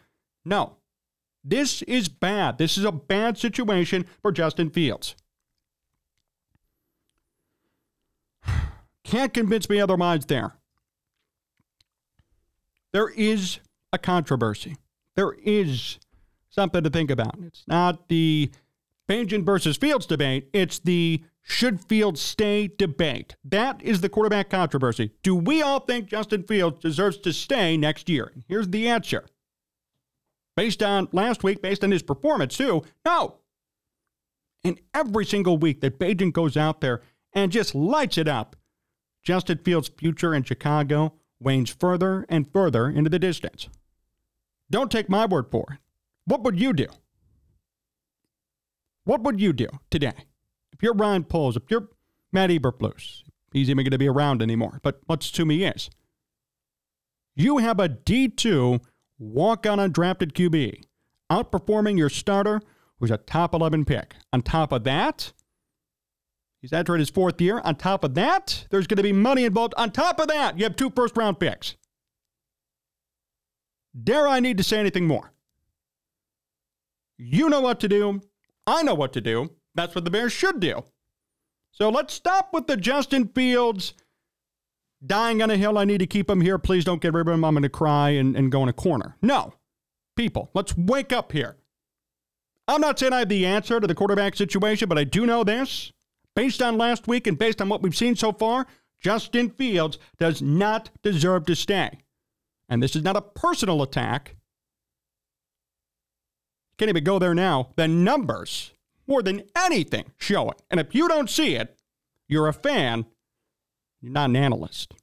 No. 0.45 0.77
This 1.43 1.81
is 1.83 2.07
bad. 2.07 2.59
This 2.59 2.77
is 2.77 2.85
a 2.85 2.91
bad 2.91 3.39
situation 3.39 4.05
for 4.21 4.31
Justin 4.31 4.69
Fields. 4.69 5.15
Can't 9.03 9.33
convince 9.33 9.67
me 9.67 9.81
otherwise 9.81 10.27
there. 10.27 10.57
There 12.93 13.09
is 13.09 13.57
a 13.91 13.97
controversy 13.97 14.77
there 15.15 15.33
is 15.43 15.99
something 16.49 16.83
to 16.83 16.89
think 16.89 17.11
about. 17.11 17.35
It's 17.43 17.63
not 17.67 18.07
the 18.09 18.51
Bagent 19.09 19.45
versus 19.45 19.77
Fields 19.77 20.05
debate, 20.05 20.49
it's 20.53 20.79
the 20.79 21.23
should 21.41 21.81
Fields 21.81 22.21
stay 22.21 22.69
debate. 22.77 23.35
That 23.43 23.81
is 23.81 24.01
the 24.01 24.09
quarterback 24.09 24.49
controversy. 24.49 25.11
Do 25.23 25.35
we 25.35 25.61
all 25.61 25.79
think 25.79 26.07
Justin 26.07 26.43
Fields 26.43 26.79
deserves 26.79 27.17
to 27.19 27.33
stay 27.33 27.77
next 27.77 28.09
year? 28.09 28.31
Here's 28.47 28.69
the 28.69 28.87
answer. 28.87 29.25
Based 30.55 30.83
on 30.83 31.09
last 31.11 31.43
week, 31.43 31.61
based 31.61 31.83
on 31.83 31.91
his 31.91 32.03
performance, 32.03 32.55
too, 32.55 32.83
no. 33.05 33.37
And 34.63 34.79
every 34.93 35.25
single 35.25 35.57
week 35.57 35.81
that 35.81 35.97
Bagent 35.97 36.33
goes 36.33 36.55
out 36.55 36.81
there 36.81 37.01
and 37.33 37.51
just 37.51 37.73
lights 37.73 38.17
it 38.17 38.27
up, 38.27 38.55
Justin 39.23 39.57
Fields' 39.59 39.89
future 39.89 40.35
in 40.35 40.43
Chicago 40.43 41.13
wanes 41.39 41.71
further 41.71 42.25
and 42.29 42.51
further 42.51 42.87
into 42.87 43.09
the 43.09 43.19
distance. 43.19 43.67
Don't 44.71 44.89
take 44.89 45.09
my 45.09 45.25
word 45.25 45.47
for 45.51 45.67
it. 45.71 45.79
What 46.25 46.43
would 46.43 46.59
you 46.59 46.73
do? 46.73 46.87
What 49.03 49.21
would 49.23 49.41
you 49.41 49.53
do 49.53 49.67
today? 49.89 50.13
If 50.71 50.81
you're 50.81 50.93
Ryan 50.93 51.25
Poles, 51.25 51.57
if 51.57 51.63
you're 51.69 51.89
Matt 52.31 52.49
Eberflus, 52.49 53.23
he's 53.51 53.69
even 53.69 53.83
going 53.83 53.91
to 53.91 53.97
be 53.97 54.07
around 54.07 54.41
anymore, 54.41 54.79
but 54.81 55.01
let's 55.09 55.29
assume 55.29 55.49
he 55.49 55.65
is. 55.65 55.89
You 57.35 57.57
have 57.57 57.79
a 57.79 57.89
D2 57.89 58.79
walk 59.19 59.65
on 59.65 59.79
undrafted 59.79 60.31
QB, 60.31 60.83
outperforming 61.31 61.97
your 61.97 62.09
starter, 62.09 62.61
who's 62.99 63.11
a 63.11 63.17
top 63.17 63.53
11 63.53 63.85
pick. 63.85 64.15
On 64.31 64.41
top 64.41 64.71
of 64.71 64.83
that, 64.85 65.33
he's 66.61 66.71
entering 66.71 66.99
his 66.99 67.09
fourth 67.09 67.41
year. 67.41 67.59
On 67.65 67.75
top 67.75 68.03
of 68.03 68.13
that, 68.13 68.67
there's 68.69 68.87
going 68.87 68.97
to 68.97 69.03
be 69.03 69.13
money 69.13 69.43
involved. 69.43 69.73
On 69.75 69.91
top 69.91 70.19
of 70.19 70.27
that, 70.27 70.57
you 70.57 70.63
have 70.63 70.75
two 70.75 70.91
first 70.91 71.17
round 71.17 71.39
picks. 71.39 71.75
Dare 73.99 74.27
I 74.27 74.39
need 74.39 74.57
to 74.57 74.63
say 74.63 74.79
anything 74.79 75.07
more? 75.07 75.31
You 77.17 77.49
know 77.49 77.61
what 77.61 77.79
to 77.81 77.87
do. 77.87 78.21
I 78.65 78.83
know 78.83 78.95
what 78.95 79.13
to 79.13 79.21
do. 79.21 79.51
That's 79.75 79.95
what 79.95 80.05
the 80.05 80.11
Bears 80.11 80.33
should 80.33 80.59
do. 80.59 80.83
So 81.71 81.89
let's 81.89 82.13
stop 82.13 82.53
with 82.53 82.67
the 82.67 82.77
Justin 82.77 83.27
Fields 83.27 83.93
dying 85.05 85.41
on 85.41 85.49
a 85.49 85.57
hill. 85.57 85.77
I 85.77 85.85
need 85.85 85.99
to 85.99 86.07
keep 86.07 86.29
him 86.29 86.41
here. 86.41 86.57
Please 86.57 86.83
don't 86.83 87.01
get 87.01 87.13
rid 87.13 87.27
of 87.27 87.33
him. 87.33 87.45
I'm 87.45 87.53
going 87.53 87.63
to 87.63 87.69
cry 87.69 88.09
and, 88.09 88.35
and 88.35 88.51
go 88.51 88.63
in 88.63 88.69
a 88.69 88.73
corner. 88.73 89.17
No. 89.21 89.53
People, 90.15 90.51
let's 90.53 90.77
wake 90.77 91.13
up 91.13 91.31
here. 91.31 91.57
I'm 92.67 92.81
not 92.81 92.99
saying 92.99 93.13
I 93.13 93.19
have 93.19 93.29
the 93.29 93.45
answer 93.45 93.79
to 93.79 93.87
the 93.87 93.95
quarterback 93.95 94.35
situation, 94.35 94.89
but 94.89 94.97
I 94.97 95.03
do 95.03 95.25
know 95.25 95.43
this. 95.43 95.91
Based 96.35 96.61
on 96.61 96.77
last 96.77 97.07
week 97.07 97.27
and 97.27 97.37
based 97.37 97.61
on 97.61 97.69
what 97.69 97.81
we've 97.81 97.95
seen 97.95 98.15
so 98.15 98.31
far, 98.31 98.67
Justin 99.01 99.49
Fields 99.49 99.97
does 100.19 100.41
not 100.41 100.89
deserve 101.01 101.45
to 101.47 101.55
stay. 101.55 101.99
And 102.71 102.81
this 102.81 102.95
is 102.95 103.03
not 103.03 103.17
a 103.17 103.21
personal 103.21 103.83
attack. 103.83 104.37
Can't 106.77 106.87
even 106.87 107.03
go 107.03 107.19
there 107.19 107.35
now. 107.35 107.73
The 107.75 107.85
numbers, 107.85 108.71
more 109.05 109.21
than 109.21 109.43
anything, 109.57 110.13
show 110.17 110.49
it. 110.49 110.61
And 110.71 110.79
if 110.79 110.95
you 110.95 111.09
don't 111.09 111.29
see 111.29 111.55
it, 111.55 111.77
you're 112.29 112.47
a 112.47 112.53
fan, 112.53 113.05
you're 113.99 114.13
not 114.13 114.29
an 114.29 114.37
analyst. 114.37 114.93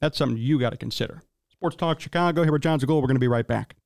That's 0.00 0.16
something 0.16 0.38
you 0.38 0.58
got 0.58 0.70
to 0.70 0.78
consider. 0.78 1.22
Sports 1.50 1.76
Talk 1.76 2.00
Chicago 2.00 2.42
here 2.42 2.52
with 2.52 2.62
Jon 2.62 2.80
Zaghloul. 2.80 3.02
We're 3.02 3.08
going 3.08 3.16
to 3.16 3.20
be 3.20 3.28
right 3.28 3.46
back. 3.46 3.76